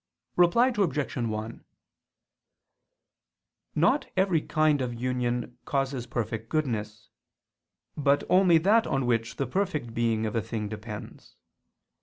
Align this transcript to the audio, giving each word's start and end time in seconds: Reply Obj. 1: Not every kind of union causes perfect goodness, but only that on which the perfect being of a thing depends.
Reply 0.35 0.73
Obj. 0.75 1.15
1: 1.15 1.63
Not 3.75 4.07
every 4.17 4.41
kind 4.41 4.81
of 4.81 4.95
union 4.95 5.59
causes 5.65 6.07
perfect 6.07 6.49
goodness, 6.49 7.09
but 7.95 8.23
only 8.27 8.57
that 8.57 8.87
on 8.87 9.05
which 9.05 9.35
the 9.35 9.45
perfect 9.45 9.93
being 9.93 10.25
of 10.25 10.35
a 10.35 10.41
thing 10.41 10.67
depends. 10.69 11.35